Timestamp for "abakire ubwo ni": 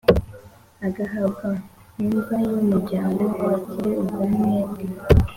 3.45-4.37